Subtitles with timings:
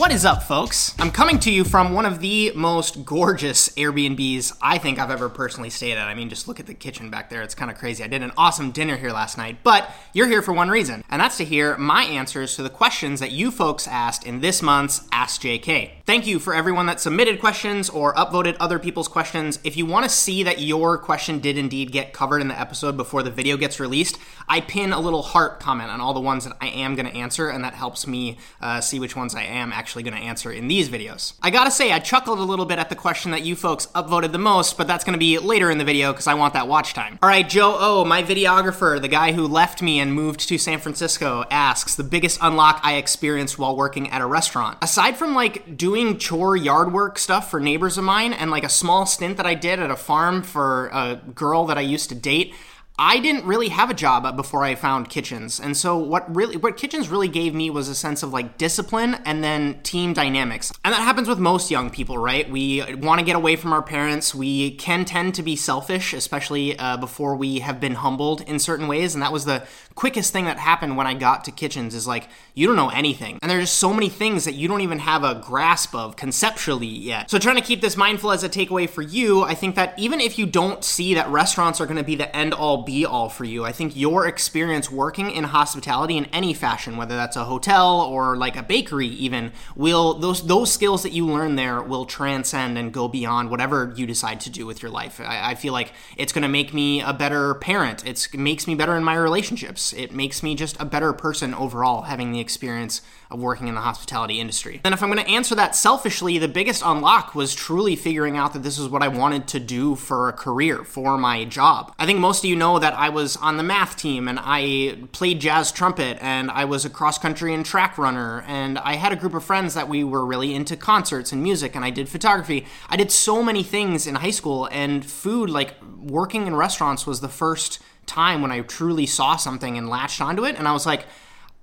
[0.00, 0.94] What is up, folks?
[0.98, 5.28] I'm coming to you from one of the most gorgeous Airbnbs I think I've ever
[5.28, 6.08] personally stayed at.
[6.08, 7.42] I mean, just look at the kitchen back there.
[7.42, 8.02] It's kind of crazy.
[8.02, 11.20] I did an awesome dinner here last night, but you're here for one reason, and
[11.20, 15.06] that's to hear my answers to the questions that you folks asked in this month's
[15.12, 15.90] Ask JK.
[16.06, 19.58] Thank you for everyone that submitted questions or upvoted other people's questions.
[19.64, 22.96] If you want to see that your question did indeed get covered in the episode
[22.96, 26.44] before the video gets released, I pin a little heart comment on all the ones
[26.44, 29.42] that I am going to answer, and that helps me uh, see which ones I
[29.42, 31.32] am actually actually going to answer in these videos.
[31.42, 34.30] I gotta say, I chuckled a little bit at the question that you folks upvoted
[34.30, 36.68] the most, but that's going to be later in the video because I want that
[36.68, 37.18] watch time.
[37.20, 40.78] All right, Joe O, my videographer, the guy who left me and moved to San
[40.78, 44.78] Francisco, asks the biggest unlock I experienced while working at a restaurant.
[44.80, 48.68] Aside from like doing chore yard work stuff for neighbors of mine and like a
[48.68, 52.14] small stint that I did at a farm for a girl that I used to
[52.14, 52.54] date,
[53.02, 55.58] I didn't really have a job before I found Kitchens.
[55.58, 59.14] And so what really what Kitchens really gave me was a sense of like discipline
[59.24, 60.70] and then team dynamics.
[60.84, 62.48] And that happens with most young people, right?
[62.50, 64.34] We want to get away from our parents.
[64.34, 68.86] We can tend to be selfish, especially uh, before we have been humbled in certain
[68.86, 69.14] ways.
[69.14, 72.28] And that was the quickest thing that happened when I got to Kitchens is like
[72.52, 73.38] you don't know anything.
[73.40, 76.86] And there's just so many things that you don't even have a grasp of conceptually
[76.86, 77.30] yet.
[77.30, 80.20] So trying to keep this mindful as a takeaway for you, I think that even
[80.20, 83.28] if you don't see that restaurants are going to be the end all be all
[83.28, 83.64] for you.
[83.64, 88.36] I think your experience working in hospitality in any fashion, whether that's a hotel or
[88.36, 92.92] like a bakery even, will those those skills that you learn there will transcend and
[92.92, 95.20] go beyond whatever you decide to do with your life.
[95.20, 98.04] I, I feel like it's going to make me a better parent.
[98.04, 99.92] It's, it makes me better in my relationships.
[99.92, 103.80] It makes me just a better person overall having the experience of working in the
[103.80, 104.80] hospitality industry.
[104.84, 108.52] And if I'm going to answer that selfishly, the biggest unlock was truly figuring out
[108.54, 111.94] that this is what I wanted to do for a career, for my job.
[111.98, 114.98] I think most of you know that I was on the math team and I
[115.12, 119.12] played jazz trumpet and I was a cross country and track runner and I had
[119.12, 122.08] a group of friends that we were really into concerts and music and I did
[122.08, 122.66] photography.
[122.88, 127.20] I did so many things in high school and food, like working in restaurants, was
[127.20, 130.56] the first time when I truly saw something and latched onto it.
[130.56, 131.06] And I was like,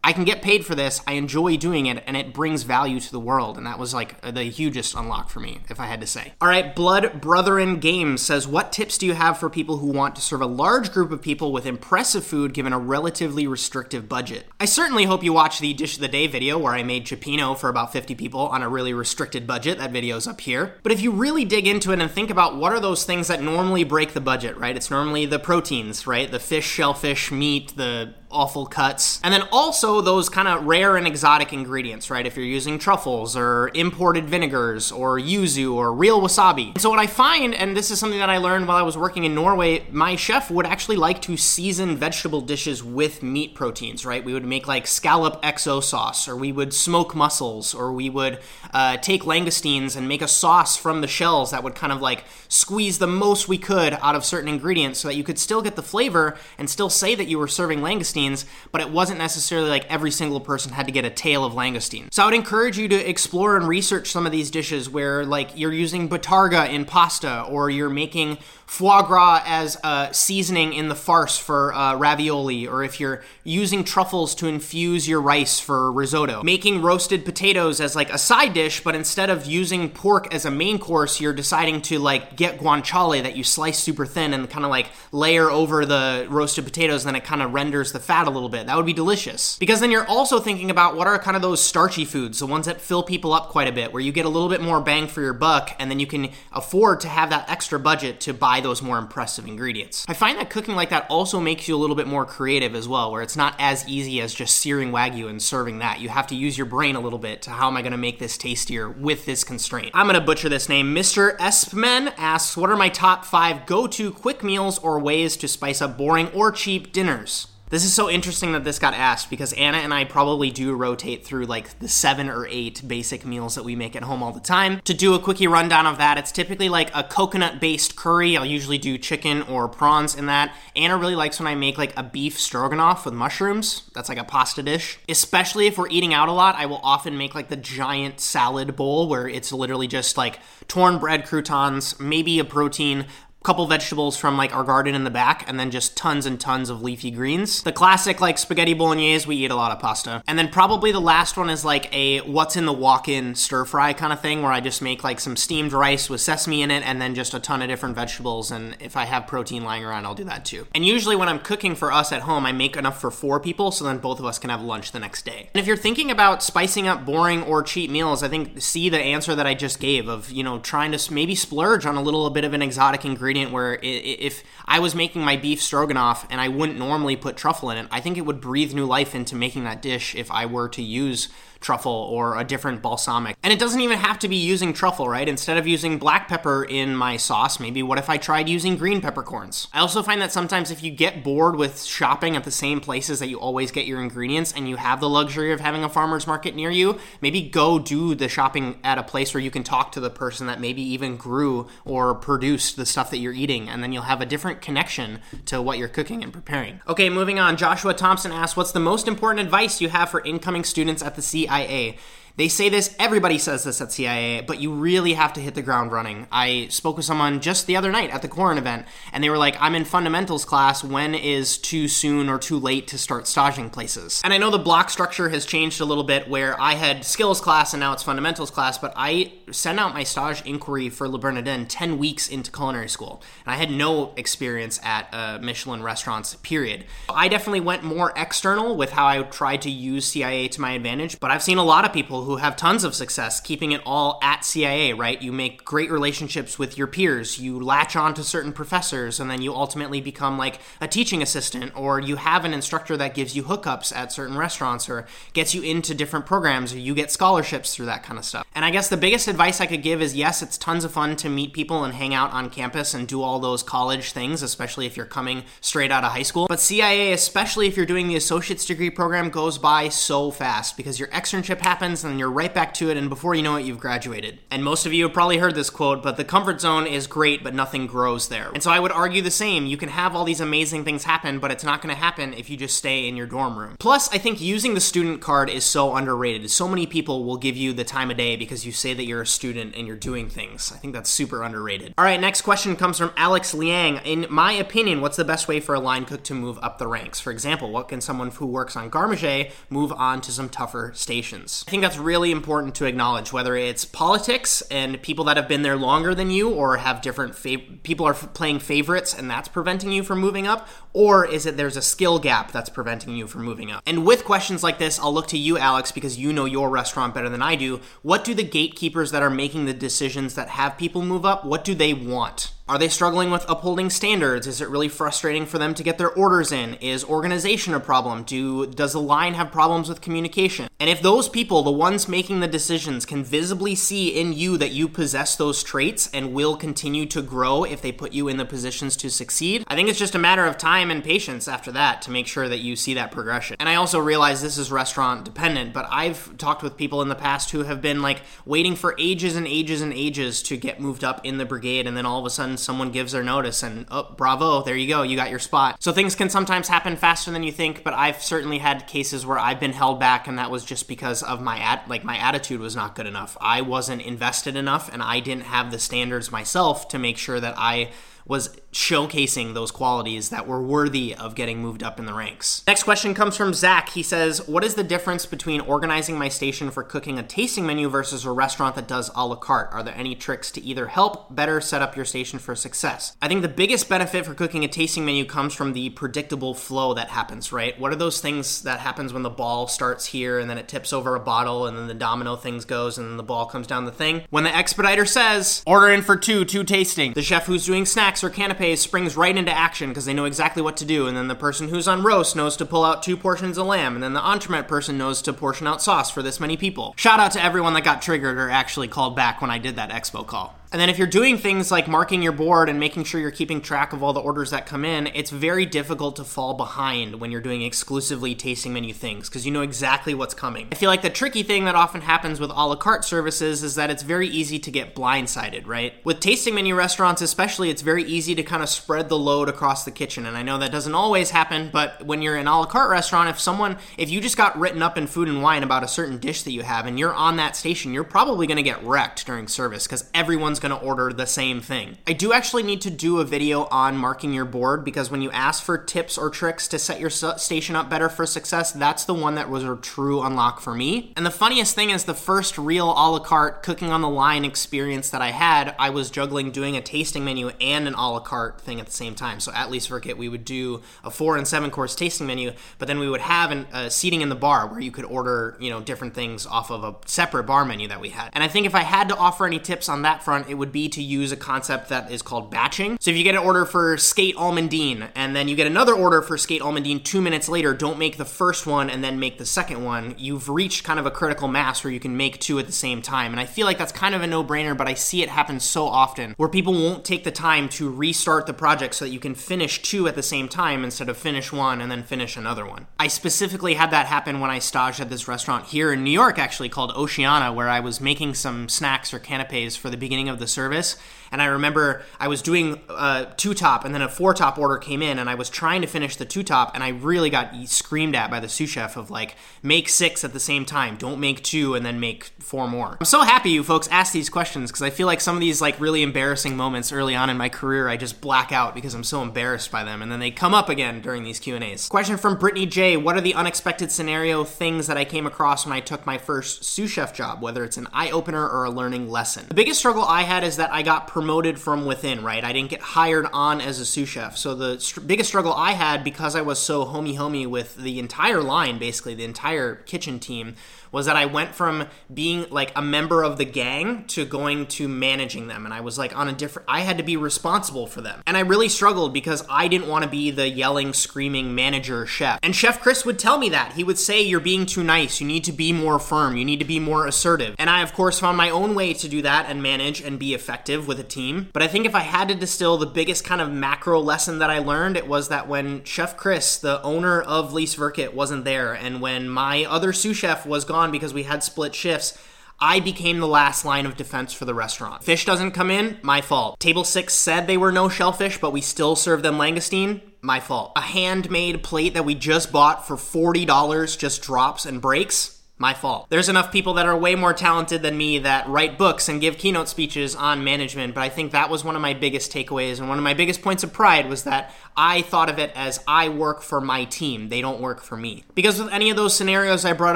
[0.07, 1.01] I can get paid for this.
[1.05, 3.57] I enjoy doing it, and it brings value to the world.
[3.57, 6.31] And that was like the hugest unlock for me, if I had to say.
[6.39, 10.15] All right, Blood Brethren Games says, What tips do you have for people who want
[10.15, 14.45] to serve a large group of people with impressive food given a relatively restrictive budget?
[14.61, 17.57] I certainly hope you watch the Dish of the Day video where I made cioppino
[17.57, 19.77] for about 50 people on a really restricted budget.
[19.77, 20.75] That video's up here.
[20.83, 23.41] But if you really dig into it and think about what are those things that
[23.41, 24.77] normally break the budget, right?
[24.77, 26.31] It's normally the proteins, right?
[26.31, 29.21] The fish, shellfish, meat, the awful cuts.
[29.23, 32.25] And then also those kind of rare and exotic ingredients, right?
[32.25, 36.71] If you're using truffles or imported vinegars or yuzu or real wasabi.
[36.73, 38.97] And so what I find, and this is something that I learned while I was
[38.97, 44.05] working in Norway, my chef would actually like to season vegetable dishes with meat proteins,
[44.05, 44.23] right?
[44.23, 48.39] We would make like scallop XO sauce, or we would smoke mussels, or we would
[48.73, 52.25] uh, take langoustines and make a sauce from the shells that would kind of like
[52.49, 55.75] squeeze the most we could out of certain ingredients so that you could still get
[55.75, 59.69] the flavor and still say that you were serving langoustine langoustines, but it wasn't necessarily
[59.69, 62.13] like every single person had to get a tail of langoustine.
[62.13, 65.57] So I would encourage you to explore and research some of these dishes where like
[65.57, 70.95] you're using bottarga in pasta or you're making foie gras as a seasoning in the
[70.95, 76.43] farce for uh, ravioli, or if you're using truffles to infuse your rice for risotto.
[76.43, 80.51] Making roasted potatoes as like a side dish, but instead of using pork as a
[80.51, 84.65] main course, you're deciding to like get guanciale that you slice super thin and kind
[84.65, 88.27] of like layer over the roasted potatoes, and then it kind of renders the fat
[88.27, 88.67] a little bit.
[88.67, 89.57] That would be delicious.
[89.57, 92.65] Because then you're also thinking about what are kind of those starchy foods, the ones
[92.65, 95.07] that fill people up quite a bit, where you get a little bit more bang
[95.07, 98.56] for your buck, and then you can afford to have that extra budget to buy
[98.57, 100.05] buy those more impressive ingredients.
[100.07, 102.87] I find that cooking like that also makes you a little bit more creative as
[102.87, 105.99] well, where it's not as easy as just searing wagyu and serving that.
[105.99, 107.97] You have to use your brain a little bit to how am I going to
[107.97, 109.91] make this tastier with this constraint.
[109.93, 110.95] I'm going to butcher this name.
[110.95, 111.37] Mr.
[111.37, 115.81] Espman asks, What are my top five go to quick meals or ways to spice
[115.81, 117.47] up boring or cheap dinners?
[117.69, 121.25] This is so interesting that this got asked because Anna and I probably do rotate
[121.25, 124.39] through like the seven or eight basic meals that we make at home all the
[124.39, 124.79] time.
[124.85, 128.37] To do a quickie rundown of that, it's typically like a coconut based curry.
[128.37, 130.55] I'll usually do chicken or prawns in that.
[130.77, 133.91] Anna really likes when I make like a beef stroganoff with mushrooms.
[133.93, 134.99] That's like a pasta dish.
[135.09, 138.77] Especially if we're eating out a lot, I will often make like the giant salad
[138.77, 140.39] bowl where it's literally just like
[140.69, 143.07] torn bread croutons, maybe a protein,
[143.47, 146.69] couple vegetables from like our garden in the back, and then just tons and tons
[146.69, 147.63] of leafy greens.
[147.63, 150.21] The classic like spaghetti bolognese, we eat a lot of pasta.
[150.27, 153.93] And then probably the last one is like a what's in the walk-in stir fry
[153.93, 156.85] kind of thing where I just make like some steamed rice with sesame in it
[156.85, 160.05] and then just a ton of different vegetables and if I have protein lying around,
[160.05, 160.67] I'll do that too.
[160.75, 163.71] And usually when I'm cooking for us at home, I make enough for 4 people
[163.71, 165.49] so then both of us can have lunch the next day.
[165.53, 168.99] And if you're thinking about spicing up boring or cheap meals, I think see the
[168.99, 172.29] answer that I just gave of, you know, trying to maybe splurge on a little
[172.29, 176.47] bit of an exotic ingredient where if I was making my beef stroganoff and I
[176.47, 179.63] wouldn't normally put truffle in it, I think it would breathe new life into making
[179.63, 183.37] that dish if I were to use truffle or a different balsamic.
[183.43, 185.27] And it doesn't even have to be using truffle, right?
[185.27, 189.01] Instead of using black pepper in my sauce, maybe what if I tried using green
[189.01, 189.67] peppercorns?
[189.73, 193.19] I also find that sometimes if you get bored with shopping at the same places
[193.19, 196.27] that you always get your ingredients and you have the luxury of having a farmer's
[196.27, 199.91] market near you, maybe go do the shopping at a place where you can talk
[199.91, 203.83] to the person that maybe even grew or produced the stuff that you're eating, and
[203.83, 206.79] then you'll have a different connection to what you're cooking and preparing.
[206.87, 207.57] Okay, moving on.
[207.57, 211.21] Joshua Thompson asks, What's the most important advice you have for incoming students at the
[211.21, 211.95] C CIA.
[212.37, 215.63] They say this, everybody says this at CIA, but you really have to hit the
[215.63, 216.27] ground running.
[216.31, 219.39] I spoke with someone just the other night at the Korin event, and they were
[219.39, 220.83] like, I'm in fundamentals class.
[220.83, 224.21] When is too soon or too late to start staging places?
[224.23, 227.41] And I know the block structure has changed a little bit where I had skills
[227.41, 231.17] class and now it's fundamentals class, but I sent out my stage inquiry for Le
[231.17, 233.23] Bernardin 10 weeks into culinary school.
[233.47, 236.85] And I had no experience at uh, Michelin restaurants, period.
[237.09, 241.19] I definitely went more external with how I tried to use CIA to my advantage,
[241.19, 244.19] but I've seen a lot of people who have tons of success keeping it all
[244.21, 245.21] at CIA, right?
[245.21, 249.41] You make great relationships with your peers, you latch on to certain professors, and then
[249.41, 253.43] you ultimately become like a teaching assistant, or you have an instructor that gives you
[253.43, 257.85] hookups at certain restaurants or gets you into different programs, or you get scholarships through
[257.85, 258.45] that kind of stuff.
[258.53, 261.15] And I guess the biggest advice I could give is yes, it's tons of fun
[261.17, 264.85] to meet people and hang out on campus and do all those college things, especially
[264.85, 266.47] if you're coming straight out of high school.
[266.49, 270.99] But CIA, especially if you're doing the associate's degree program, goes by so fast because
[270.99, 273.79] your externship happens and you're right back to it, and before you know it, you've
[273.79, 274.39] graduated.
[274.49, 277.43] And most of you have probably heard this quote, but the comfort zone is great,
[277.43, 278.51] but nothing grows there.
[278.53, 279.65] And so I would argue the same.
[279.65, 282.49] You can have all these amazing things happen, but it's not going to happen if
[282.49, 283.75] you just stay in your dorm room.
[283.79, 286.49] Plus, I think using the student card is so underrated.
[286.49, 289.21] So many people will give you the time of day because you say that you're
[289.21, 290.71] a student and you're doing things.
[290.71, 291.93] I think that's super underrated.
[291.97, 293.97] All right, next question comes from Alex Liang.
[294.05, 296.87] In my opinion, what's the best way for a line cook to move up the
[296.87, 297.19] ranks?
[297.19, 300.91] For example, what can someone who works on garde manger move on to some tougher
[300.95, 301.63] stations?
[301.67, 305.61] I think that's really important to acknowledge, whether it's politics and people that have been
[305.61, 309.49] there longer than you or have different fav- people are f- playing favorites and that's
[309.49, 313.27] preventing you from moving up, or is it there's a skill gap that's preventing you
[313.27, 313.83] from moving up?
[313.85, 317.13] And with questions like this, I'll look to you, Alex, because you know your restaurant
[317.13, 317.81] better than I do.
[318.03, 321.65] What do the gatekeepers that are making the decisions that have people move up, what
[321.65, 322.53] do they want?
[322.69, 324.45] Are they struggling with upholding standards?
[324.45, 326.73] Is it really frustrating for them to get their orders in?
[326.75, 328.23] Is organization a problem?
[328.23, 330.67] Do does the line have problems with communication?
[330.77, 334.71] And if those people, the ones making the decisions, can visibly see in you that
[334.71, 338.43] you possess those traits and will continue to grow if they put you in the
[338.43, 342.01] positions to succeed, I think it's just a matter of time and patience after that
[342.01, 343.55] to make sure that you see that progression.
[343.61, 347.15] And I also realize this is restaurant dependent, but I've talked with people in the
[347.15, 351.05] past who have been like waiting for ages and ages and ages to get moved
[351.05, 353.85] up in the brigade and then all of a sudden someone gives their notice and
[353.91, 355.81] oh bravo there you go you got your spot.
[355.81, 359.39] So things can sometimes happen faster than you think but i've certainly had cases where
[359.39, 362.59] i've been held back and that was just because of my at like my attitude
[362.59, 363.37] was not good enough.
[363.41, 367.55] I wasn't invested enough and i didn't have the standards myself to make sure that
[367.57, 367.91] i
[368.25, 372.61] was showcasing those qualities that were worthy of getting moved up in the ranks.
[372.67, 373.89] Next question comes from Zach.
[373.89, 377.89] He says, What is the difference between organizing my station for cooking a tasting menu
[377.89, 379.69] versus a restaurant that does a la carte?
[379.73, 383.17] Are there any tricks to either help better set up your station for success?
[383.19, 386.93] I think the biggest benefit for cooking a tasting menu comes from the predictable flow
[386.93, 387.77] that happens, right?
[387.79, 390.93] What are those things that happens when the ball starts here and then it tips
[390.93, 393.85] over a bottle and then the domino things goes and then the ball comes down
[393.85, 394.21] the thing?
[394.29, 398.23] When the expediter says, order in for two, two tasting, the chef who's doing snacks
[398.23, 401.27] or canapes springs right into action because they know exactly what to do, and then
[401.27, 404.13] the person who's on roast knows to pull out two portions of lamb, and then
[404.13, 406.93] the entremet person knows to portion out sauce for this many people.
[406.97, 409.91] Shout out to everyone that got triggered or actually called back when I did that
[409.91, 410.56] expo call.
[410.71, 413.61] And then if you're doing things like marking your board and making sure you're keeping
[413.61, 417.31] track of all the orders that come in, it's very difficult to fall behind when
[417.31, 420.67] you're doing exclusively tasting menu things because you know exactly what's coming.
[420.71, 423.75] I feel like the tricky thing that often happens with a la carte services is
[423.75, 425.93] that it's very easy to get blindsided, right?
[426.03, 429.85] With tasting menu restaurants, especially, it's very easy to kind of spread the load across
[429.85, 430.25] the kitchen.
[430.25, 433.29] And I know that doesn't always happen, but when you're an a la carte restaurant,
[433.29, 436.17] if someone, if you just got written up in food and wine about a certain
[436.17, 439.25] dish that you have and you're on that station, you're probably going to get wrecked
[439.25, 441.97] during service because everyone's everyone's going to order the same thing.
[442.07, 445.31] I do actually need to do a video on marking your board because when you
[445.31, 449.13] ask for tips or tricks to set your station up better for success, that's the
[449.13, 451.13] one that was a true unlock for me.
[451.15, 454.45] And the funniest thing is the first real a la carte cooking on the line
[454.45, 458.19] experience that I had, I was juggling doing a tasting menu and an a la
[458.19, 459.39] carte thing at the same time.
[459.39, 462.99] So at Lysverket, we would do a four and seven course tasting menu, but then
[462.99, 465.81] we would have an, a seating in the bar where you could order, you know,
[465.81, 468.29] different things off of a separate bar menu that we had.
[468.33, 470.71] And I think if I had to offer any tips on that front, it would
[470.71, 472.97] be to use a concept that is called batching.
[472.99, 476.21] So if you get an order for skate almondine and then you get another order
[476.21, 479.45] for skate almondine two minutes later, don't make the first one and then make the
[479.45, 480.15] second one.
[480.17, 483.01] You've reached kind of a critical mass where you can make two at the same
[483.01, 483.31] time.
[483.31, 485.59] And I feel like that's kind of a no brainer, but I see it happen
[485.59, 489.19] so often where people won't take the time to restart the project so that you
[489.19, 492.65] can finish two at the same time instead of finish one and then finish another
[492.65, 492.87] one.
[492.99, 496.39] I specifically had that happen when I staged at this restaurant here in New York,
[496.39, 500.36] actually called Oceana, where I was making some snacks or canapes for the beginning of
[500.39, 500.97] the service.
[501.31, 504.57] And I remember I was doing uh, a two top and then a four top
[504.57, 507.29] order came in and I was trying to finish the two top and I really
[507.29, 510.97] got screamed at by the sous chef of like, make six at the same time.
[510.97, 512.97] Don't make two and then make four more.
[512.99, 515.61] I'm so happy you folks asked these questions because I feel like some of these
[515.61, 519.03] like really embarrassing moments early on in my career, I just black out because I'm
[519.03, 521.87] so embarrassed by them and then they come up again during these Q&As.
[521.87, 522.97] Question from Brittany J.
[522.97, 526.63] What are the unexpected scenario things that I came across when I took my first
[526.63, 529.45] sous chef job, whether it's an eye opener or a learning lesson?
[529.47, 532.43] The biggest struggle I had is that I got promoted from within, right?
[532.43, 534.37] I didn't get hired on as a sous chef.
[534.37, 537.97] So the st- biggest struggle I had because I was so homey homey with the
[537.97, 540.53] entire line, basically the entire kitchen team,
[540.91, 544.87] was that I went from being like a member of the gang to going to
[544.87, 545.65] managing them.
[545.65, 548.21] And I was like on a different, I had to be responsible for them.
[548.25, 552.39] And I really struggled because I didn't want to be the yelling, screaming manager chef.
[552.43, 553.73] And Chef Chris would tell me that.
[553.73, 555.21] He would say, You're being too nice.
[555.21, 556.37] You need to be more firm.
[556.37, 557.55] You need to be more assertive.
[557.57, 560.33] And I, of course, found my own way to do that and manage and be
[560.33, 561.49] effective with a team.
[561.53, 564.49] But I think if I had to distill the biggest kind of macro lesson that
[564.49, 569.01] I learned, it was that when Chef Chris, the owner of Lysverket, wasn't there, and
[569.01, 572.17] when my other sous chef was gone, because we had split shifts.
[572.59, 575.03] I became the last line of defense for the restaurant.
[575.03, 576.59] Fish doesn't come in, my fault.
[576.59, 580.71] Table 6 said they were no shellfish, but we still serve them langoustine, my fault.
[580.75, 586.07] A handmade plate that we just bought for $40 just drops and breaks, my fault.
[586.09, 589.37] There's enough people that are way more talented than me that write books and give
[589.37, 592.87] keynote speeches on management, but I think that was one of my biggest takeaways and
[592.87, 596.09] one of my biggest points of pride was that I thought of it as I
[596.09, 598.23] work for my team, they don't work for me.
[598.35, 599.95] Because with any of those scenarios I brought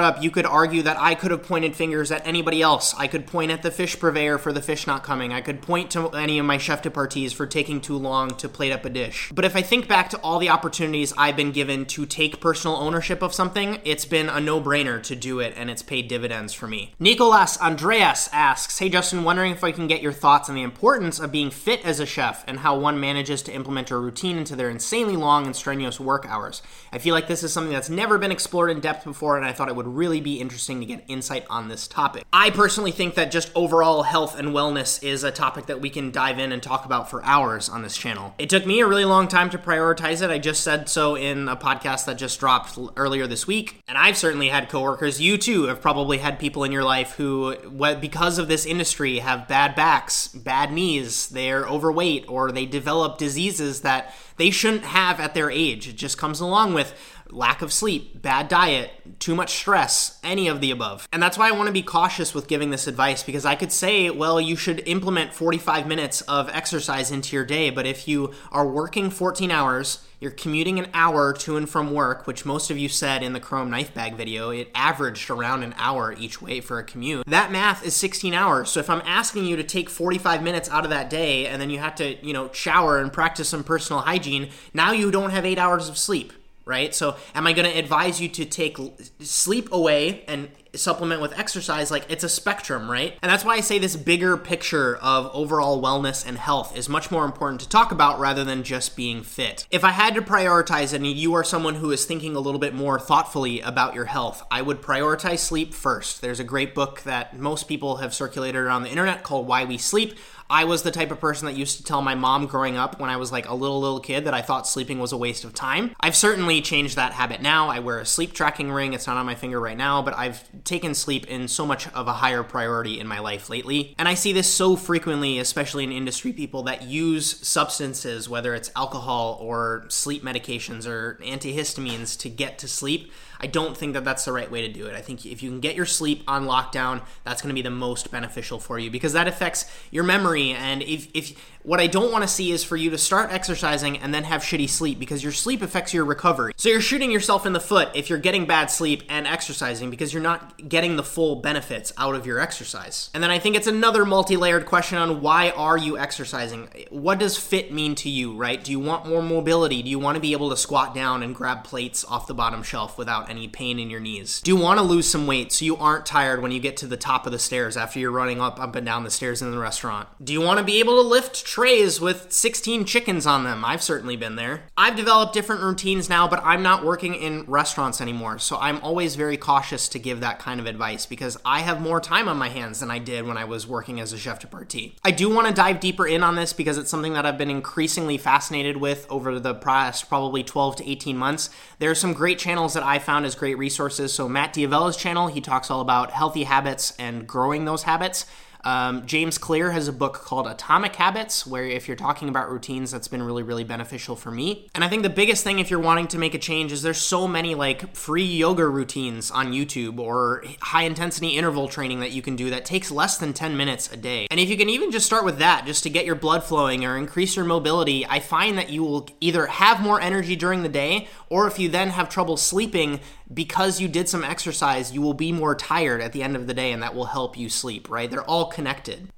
[0.00, 2.92] up, you could argue that I could have pointed fingers at anybody else.
[2.98, 5.32] I could point at the fish purveyor for the fish not coming.
[5.32, 8.48] I could point to any of my chef de parties for taking too long to
[8.48, 9.30] plate up a dish.
[9.32, 12.76] But if I think back to all the opportunities I've been given to take personal
[12.76, 16.66] ownership of something, it's been a no-brainer to do it and it's paid dividends for
[16.66, 16.94] me.
[16.98, 21.20] Nicolas Andreas asks, "Hey Justin, wondering if I can get your thoughts on the importance
[21.20, 24.56] of being fit as a chef and how one manages to implement a routine into
[24.56, 26.62] their insanely long and strenuous work hours.
[26.92, 29.52] I feel like this is something that's never been explored in depth before, and I
[29.52, 32.24] thought it would really be interesting to get insight on this topic.
[32.32, 36.10] I personally think that just overall health and wellness is a topic that we can
[36.10, 38.34] dive in and talk about for hours on this channel.
[38.38, 40.30] It took me a really long time to prioritize it.
[40.30, 44.16] I just said so in a podcast that just dropped earlier this week, and I've
[44.16, 47.54] certainly had coworkers, you too, have probably had people in your life who,
[48.00, 53.82] because of this industry, have bad backs, bad knees, they're overweight, or they develop diseases
[53.82, 55.88] that they shouldn't have at their age.
[55.88, 56.94] It just comes along with
[57.32, 61.08] lack of sleep, bad diet, too much stress, any of the above.
[61.12, 63.72] And that's why I want to be cautious with giving this advice because I could
[63.72, 68.32] say, well, you should implement 45 minutes of exercise into your day, but if you
[68.50, 72.78] are working 14 hours, you're commuting an hour to and from work, which most of
[72.78, 76.60] you said in the Chrome knife bag video, it averaged around an hour each way
[76.60, 77.26] for a commute.
[77.26, 78.70] That math is 16 hours.
[78.70, 81.70] So if I'm asking you to take 45 minutes out of that day and then
[81.70, 85.44] you have to, you know, shower and practice some personal hygiene, now you don't have
[85.44, 86.32] eight hours of sleep
[86.64, 86.94] right?
[86.94, 88.78] So, am I going to advise you to take
[89.20, 91.90] sleep away and supplement with exercise?
[91.90, 93.18] Like, it's a spectrum, right?
[93.22, 97.10] And that's why I say this bigger picture of overall wellness and health is much
[97.10, 99.66] more important to talk about rather than just being fit.
[99.70, 102.74] If I had to prioritize, and you are someone who is thinking a little bit
[102.74, 106.20] more thoughtfully about your health, I would prioritize sleep first.
[106.20, 109.78] There's a great book that most people have circulated around the internet called Why We
[109.78, 110.14] Sleep.
[110.52, 113.08] I was the type of person that used to tell my mom growing up when
[113.08, 115.54] I was like a little little kid that I thought sleeping was a waste of
[115.54, 115.96] time.
[115.98, 117.68] I've certainly changed that habit now.
[117.68, 118.92] I wear a sleep tracking ring.
[118.92, 122.06] It's not on my finger right now, but I've taken sleep in so much of
[122.06, 123.94] a higher priority in my life lately.
[123.96, 128.70] And I see this so frequently, especially in industry people that use substances, whether it's
[128.76, 133.10] alcohol or sleep medications or antihistamines to get to sleep.
[133.42, 134.94] I don't think that that's the right way to do it.
[134.94, 137.70] I think if you can get your sleep on lockdown, that's going to be the
[137.70, 140.52] most beneficial for you because that affects your memory.
[140.52, 141.32] And if, if
[141.62, 144.42] what I don't want to see is for you to start exercising and then have
[144.42, 146.54] shitty sleep because your sleep affects your recovery.
[146.56, 150.12] So you're shooting yourself in the foot if you're getting bad sleep and exercising because
[150.12, 153.10] you're not getting the full benefits out of your exercise.
[153.14, 156.68] And then I think it's another multi-layered question on why are you exercising?
[156.90, 158.62] What does fit mean to you, right?
[158.62, 159.82] Do you want more mobility?
[159.82, 162.62] Do you want to be able to squat down and grab plates off the bottom
[162.62, 164.40] shelf without any pain in your knees?
[164.40, 166.86] Do you want to lose some weight so you aren't tired when you get to
[166.86, 169.50] the top of the stairs after you're running up up and down the stairs in
[169.50, 170.08] the restaurant?
[170.22, 173.62] Do you want to be able to lift trays with 16 chickens on them.
[173.62, 174.62] I've certainly been there.
[174.74, 178.38] I've developed different routines now, but I'm not working in restaurants anymore.
[178.38, 182.00] So I'm always very cautious to give that kind of advice because I have more
[182.00, 184.46] time on my hands than I did when I was working as a chef de
[184.46, 184.96] partie.
[185.04, 187.50] I do want to dive deeper in on this because it's something that I've been
[187.50, 191.50] increasingly fascinated with over the past probably 12 to 18 months.
[191.80, 194.14] There are some great channels that I found as great resources.
[194.14, 198.24] So Matt D'Avella's channel, he talks all about healthy habits and growing those habits.
[198.64, 202.90] Um, James Clear has a book called Atomic Habits, where if you're talking about routines,
[202.90, 204.68] that's been really, really beneficial for me.
[204.74, 206.98] And I think the biggest thing if you're wanting to make a change is there's
[206.98, 212.22] so many like free yoga routines on YouTube or high intensity interval training that you
[212.22, 214.26] can do that takes less than 10 minutes a day.
[214.30, 216.84] And if you can even just start with that, just to get your blood flowing
[216.84, 220.68] or increase your mobility, I find that you will either have more energy during the
[220.68, 223.00] day or if you then have trouble sleeping,
[223.32, 226.54] because you did some exercise, you will be more tired at the end of the
[226.54, 228.10] day, and that will help you sleep, right?
[228.10, 229.08] They're all connected.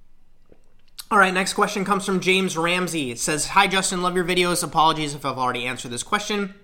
[1.10, 3.10] All right, next question comes from James Ramsey.
[3.10, 4.64] It says, Hi, Justin, love your videos.
[4.64, 6.54] Apologies if I've already answered this question.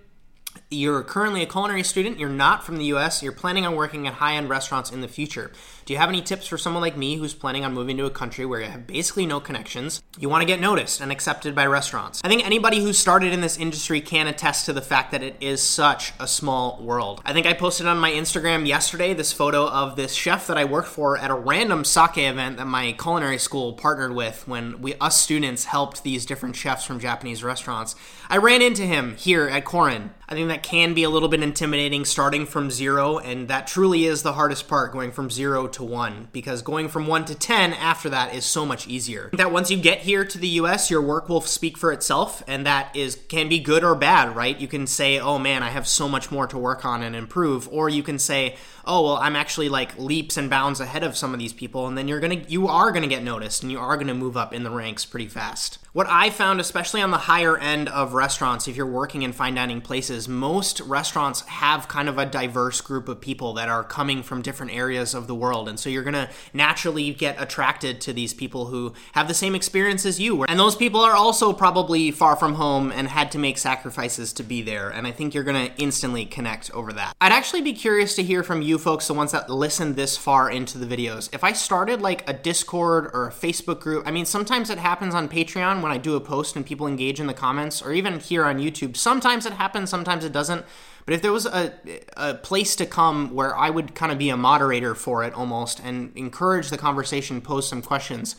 [0.69, 4.15] You're currently a culinary student, you're not from the US, you're planning on working at
[4.15, 5.51] high end restaurants in the future.
[5.91, 8.09] Do you have any tips for someone like me who's planning on moving to a
[8.09, 10.01] country where you have basically no connections?
[10.17, 12.21] You want to get noticed and accepted by restaurants.
[12.23, 15.35] I think anybody who started in this industry can attest to the fact that it
[15.41, 17.21] is such a small world.
[17.25, 20.63] I think I posted on my Instagram yesterday this photo of this chef that I
[20.63, 24.93] worked for at a random sake event that my culinary school partnered with when we
[25.01, 27.97] us students helped these different chefs from Japanese restaurants.
[28.29, 30.11] I ran into him here at Korin.
[30.31, 34.05] I think that can be a little bit intimidating starting from zero, and that truly
[34.05, 37.73] is the hardest part going from zero to one because going from one to 10
[37.73, 39.29] after that is so much easier.
[39.33, 42.65] That once you get here to the US, your work will speak for itself, and
[42.65, 44.57] that is can be good or bad, right?
[44.57, 47.67] You can say, oh man, I have so much more to work on and improve,
[47.67, 51.33] or you can say, oh well i'm actually like leaps and bounds ahead of some
[51.33, 53.97] of these people and then you're gonna you are gonna get noticed and you are
[53.97, 55.77] gonna move up in the ranks pretty fast.
[55.93, 59.55] What i found especially on the higher end of restaurants if you're working in fine
[59.55, 64.23] dining places most restaurants have kind of a diverse group of people that are coming
[64.23, 68.33] from different areas of the world and so you're gonna naturally get attracted to these
[68.33, 72.35] people who have the same experience as you and those people are also probably far
[72.35, 75.71] from home and had to make sacrifices to be there and i think you're gonna
[75.77, 77.15] instantly connect over that.
[77.21, 80.17] I'd actually be curious to hear from you you folks, the ones that listen this
[80.17, 84.11] far into the videos, if I started like a Discord or a Facebook group, I
[84.11, 87.27] mean, sometimes it happens on Patreon when I do a post and people engage in
[87.27, 88.97] the comments, or even here on YouTube.
[88.97, 90.65] Sometimes it happens, sometimes it doesn't.
[91.05, 91.73] But if there was a,
[92.17, 95.79] a place to come where I would kind of be a moderator for it almost
[95.79, 98.35] and encourage the conversation, pose some questions,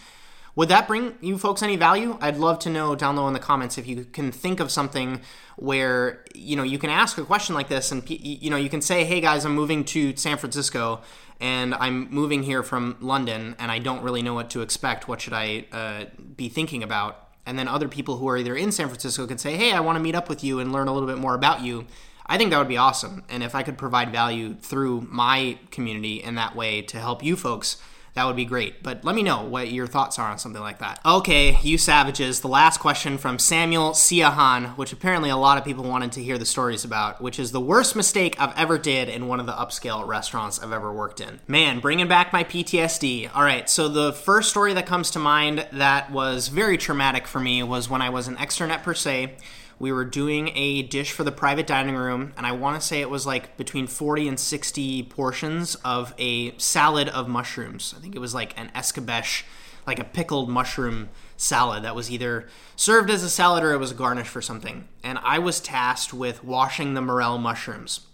[0.54, 2.18] would that bring you folks any value?
[2.20, 5.22] I'd love to know down low in the comments if you can think of something
[5.56, 8.82] where you know you can ask a question like this, and you know you can
[8.82, 11.00] say, "Hey guys, I'm moving to San Francisco,
[11.40, 15.08] and I'm moving here from London, and I don't really know what to expect.
[15.08, 16.04] What should I uh,
[16.36, 19.56] be thinking about?" And then other people who are either in San Francisco can say,
[19.56, 21.62] "Hey, I want to meet up with you and learn a little bit more about
[21.62, 21.86] you."
[22.26, 23.24] I think that would be awesome.
[23.28, 27.36] And if I could provide value through my community in that way to help you
[27.36, 27.78] folks
[28.14, 28.83] that would be great.
[28.83, 31.01] But let me know what your thoughts are on something like that.
[31.05, 35.85] Okay, you savages, the last question from Samuel Siahan, which apparently a lot of people
[35.85, 39.29] wanted to hear the stories about, which is the worst mistake I've ever did in
[39.29, 41.40] one of the upscale restaurants I've ever worked in.
[41.48, 43.35] Man, bringing back my PTSD.
[43.35, 47.40] All right, so the first story that comes to mind that was very traumatic for
[47.40, 49.37] me was when I was an externet Per Se
[49.82, 53.00] we were doing a dish for the private dining room, and I want to say
[53.00, 57.92] it was like between 40 and 60 portions of a salad of mushrooms.
[57.98, 59.42] I think it was like an escabeche,
[59.84, 63.90] like a pickled mushroom salad that was either served as a salad or it was
[63.90, 64.86] a garnish for something.
[65.02, 68.06] And I was tasked with washing the morel mushrooms.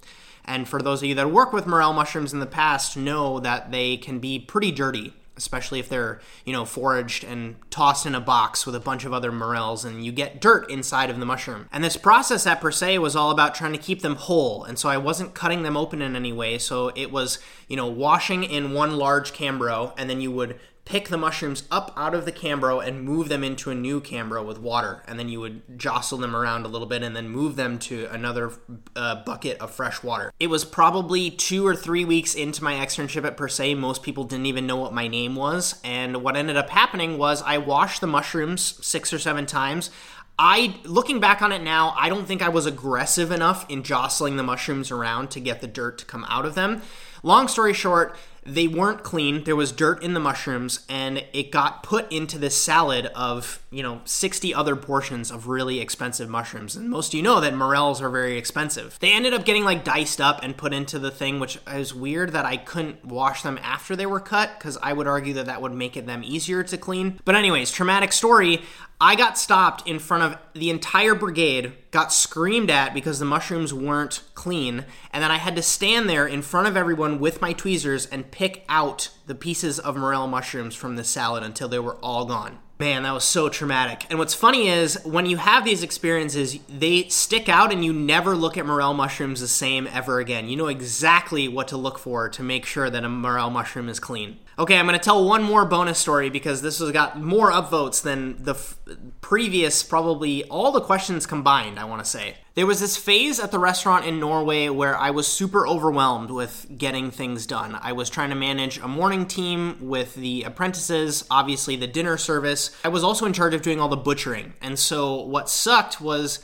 [0.47, 3.73] And for those of you that work with morel mushrooms in the past, know that
[3.73, 8.21] they can be pretty dirty especially if they're you know foraged and tossed in a
[8.21, 11.67] box with a bunch of other morels and you get dirt inside of the mushroom.
[11.73, 14.65] And this process at Per Se was all about trying to keep them whole.
[14.65, 16.59] And so i wasn't cutting them open in any way.
[16.59, 21.09] So it was you know washing in one large cambro and then you would pick
[21.09, 24.59] the mushrooms up out of the Cambro and move them into a new Cambro with
[24.59, 25.03] water.
[25.07, 28.07] And then you would jostle them around a little bit and then move them to
[28.07, 28.53] another
[28.97, 30.33] uh, bucket of fresh water.
[30.41, 33.75] It was probably two or three weeks into my externship at Per Se.
[33.75, 35.79] Most people didn't even know what my name was.
[35.85, 39.91] And what ended up happening was I washed the mushrooms six or seven times.
[40.39, 44.37] I looking back on it now, I don't think I was aggressive enough in jostling
[44.37, 46.81] the mushrooms around to get the dirt to come out of them.
[47.23, 49.45] Long story short, they weren't clean.
[49.45, 53.83] There was dirt in the mushrooms, and it got put into this salad of, you
[53.83, 56.75] know, 60 other portions of really expensive mushrooms.
[56.75, 58.97] And most of you know that morels are very expensive.
[59.01, 62.33] They ended up getting like diced up and put into the thing, which is weird
[62.33, 65.61] that I couldn't wash them after they were cut, because I would argue that that
[65.61, 67.21] would make it them easier to clean.
[67.27, 68.63] But, anyways, traumatic story.
[69.01, 73.73] I got stopped in front of the entire brigade, got screamed at because the mushrooms
[73.73, 77.53] weren't clean, and then I had to stand there in front of everyone with my
[77.53, 81.97] tweezers and pick out the pieces of morel mushrooms from the salad until they were
[81.97, 82.59] all gone.
[82.79, 84.07] Man, that was so traumatic.
[84.09, 88.37] And what's funny is when you have these experiences, they stick out and you never
[88.37, 90.49] look at morel mushrooms the same ever again.
[90.49, 93.99] You know exactly what to look for to make sure that a morel mushroom is
[93.99, 94.39] clean.
[94.59, 98.03] Okay, I'm going to tell one more bonus story because this has got more upvotes
[98.03, 98.77] than the f-
[99.21, 102.39] previous, probably all the questions combined, I want to say.
[102.55, 106.67] There was this phase at the restaurant in Norway where I was super overwhelmed with
[106.77, 107.79] getting things done.
[107.81, 112.73] I was trying to manage a morning team with the apprentices, obviously the dinner service.
[112.85, 114.55] I was also in charge of doing all the butchering.
[114.61, 116.41] And so what sucked was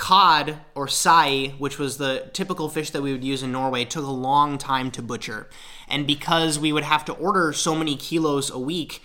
[0.00, 4.04] cod or sei, which was the typical fish that we would use in Norway, took
[4.04, 5.46] a long time to butcher.
[5.88, 9.02] And because we would have to order so many kilos a week,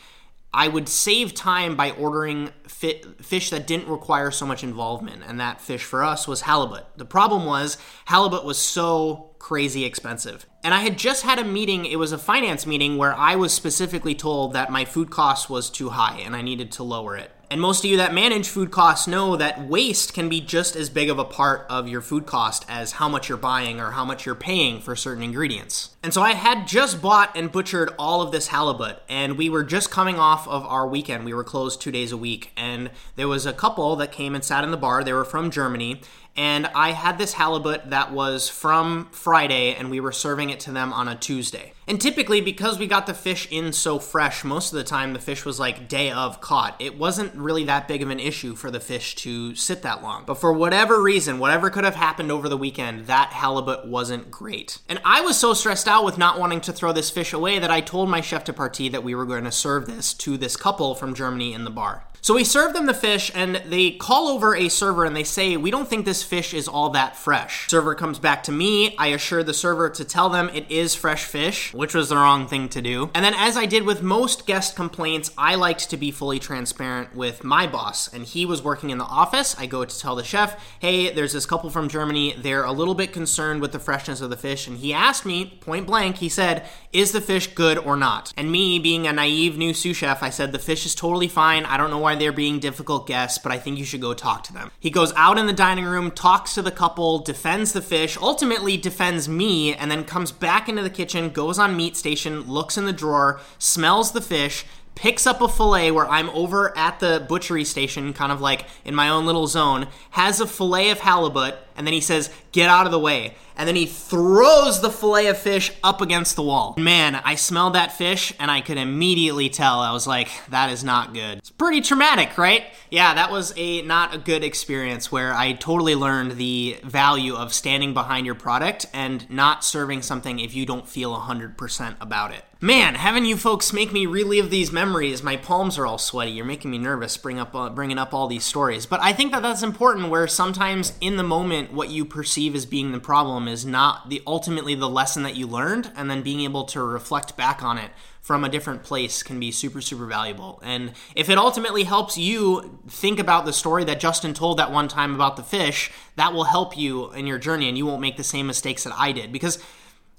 [0.53, 5.59] I would save time by ordering fish that didn't require so much involvement, and that
[5.59, 6.85] fish for us was halibut.
[6.95, 10.45] The problem was halibut was so crazy expensive.
[10.63, 13.51] And I had just had a meeting, it was a finance meeting where I was
[13.51, 17.31] specifically told that my food cost was too high and I needed to lower it.
[17.55, 20.89] And most of you that manage food costs know that waste can be just as
[20.89, 24.03] big of a part of your food cost as how much you're buying or how
[24.03, 25.95] much you're paying for certain ingredients.
[26.03, 29.63] And so I had just bought and butchered all of this halibut, and we were
[29.63, 31.23] just coming off of our weekend.
[31.23, 34.43] We were closed two days a week, and there was a couple that came and
[34.43, 35.01] sat in the bar.
[35.01, 36.01] They were from Germany,
[36.35, 40.73] and I had this halibut that was from Friday, and we were serving it to
[40.73, 41.71] them on a Tuesday.
[41.87, 45.19] And typically, because we got the fish in so fresh, most of the time the
[45.19, 46.75] fish was like day of caught.
[46.79, 50.23] It wasn't really that big of an issue for the fish to sit that long.
[50.25, 54.79] But for whatever reason, whatever could have happened over the weekend, that halibut wasn't great.
[54.89, 57.71] And I was so stressed out with not wanting to throw this fish away that
[57.71, 60.57] I told my chef de partie that we were going to serve this to this
[60.57, 62.05] couple from Germany in the bar.
[62.25, 65.57] So we serve them the fish, and they call over a server and they say,
[65.57, 67.69] We don't think this fish is all that fresh.
[67.69, 68.97] Server comes back to me.
[68.97, 72.47] I assure the server to tell them it is fresh fish, which was the wrong
[72.47, 73.11] thing to do.
[73.13, 77.15] And then, as I did with most guest complaints, I liked to be fully transparent
[77.15, 78.11] with my boss.
[78.11, 79.55] And he was working in the office.
[79.59, 82.35] I go to tell the chef, Hey, there's this couple from Germany.
[82.37, 84.67] They're a little bit concerned with the freshness of the fish.
[84.67, 88.31] And he asked me point blank, he said, Is the fish good or not?
[88.37, 91.65] And me, being a naive new sous chef, I said, The fish is totally fine.
[91.65, 94.43] I don't know why they're being difficult guests, but I think you should go talk
[94.45, 94.71] to them.
[94.79, 98.77] He goes out in the dining room, talks to the couple, defends the fish, ultimately
[98.77, 102.85] defends me, and then comes back into the kitchen, goes on meat station, looks in
[102.85, 107.65] the drawer, smells the fish, picks up a fillet where I'm over at the butchery
[107.65, 111.85] station, kind of like in my own little zone, has a fillet of halibut, and
[111.85, 115.37] then he says, Get out of the way and then he throws the fillet of
[115.37, 116.75] fish up against the wall.
[116.77, 119.79] Man, I smelled that fish and I could immediately tell.
[119.79, 121.37] I was like, that is not good.
[121.39, 122.65] It's pretty traumatic, right?
[122.89, 127.53] Yeah, that was a not a good experience where I totally learned the value of
[127.53, 132.43] standing behind your product and not serving something if you don't feel 100% about it.
[132.61, 136.31] Man, having you folks make me relive these memories, my palms are all sweaty.
[136.31, 138.85] You're making me nervous bring up, uh, bringing up all these stories.
[138.85, 142.65] But I think that that's important where sometimes in the moment what you perceive as
[142.65, 146.41] being the problem is not the ultimately the lesson that you learned and then being
[146.41, 150.59] able to reflect back on it from a different place can be super super valuable.
[150.63, 154.87] And if it ultimately helps you think about the story that justin told that one
[154.87, 158.17] time about the fish that will help you in your journey and you won't make
[158.17, 159.31] the same mistakes that i did.
[159.31, 159.59] Because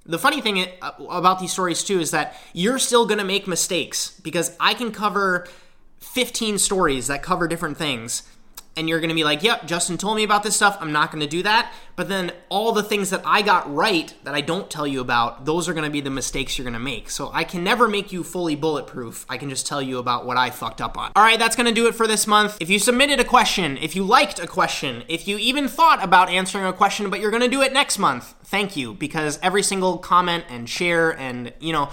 [0.05, 3.47] the funny thing uh, about these stories too is that you're still going to make
[3.47, 5.47] mistakes because i can cover
[5.99, 8.23] 15 stories that cover different things
[8.77, 10.77] and you're going to be like, yep, Justin told me about this stuff.
[10.81, 11.73] I'm not going to do that.
[11.97, 15.47] But then all the things that I got right that I don't tell you about,
[15.47, 17.09] those are going to be the mistakes you're going to make.
[17.09, 19.25] So I can never make you fully bulletproof.
[19.31, 21.13] I can just tell you about what I fucked up on.
[21.17, 22.59] All right, that's going to do it for this month.
[22.61, 26.29] If you submitted a question, if you liked a question, if you even thought about
[26.29, 29.63] answering a question, but you're going to do it next month, thank you because every
[29.63, 31.89] single comment and share and, you know,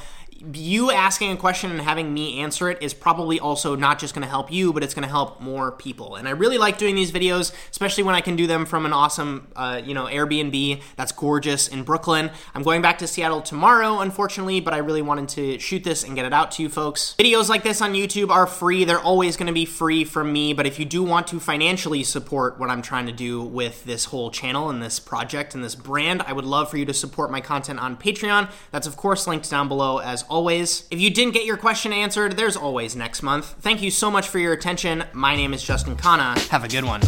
[0.52, 4.24] you asking a question and having me answer it is probably also not just going
[4.24, 6.16] to help you, but it's going to help more people.
[6.16, 8.94] And I really like doing these videos, especially when I can do them from an
[8.94, 12.32] awesome, uh, you know, Airbnb that's gorgeous in Brooklyn.
[12.54, 16.16] I'm going back to Seattle tomorrow, unfortunately, but I really wanted to shoot this and
[16.16, 17.16] get it out to you folks.
[17.18, 18.84] Videos like this on YouTube are free.
[18.84, 22.04] They're always going to be free from me, but if you do want to financially
[22.04, 25.76] support what I'm trying to do with this whole channel and this project and this
[25.76, 28.52] brand, I would love for you to support my content on Patreon.
[28.72, 32.36] That's, of course, linked down below as always, if you didn't get your question answered,
[32.36, 33.56] there's always next month.
[33.62, 35.04] Thank you so much for your attention.
[35.14, 36.48] My name is Justin Khanna.
[36.48, 37.02] Have a good one.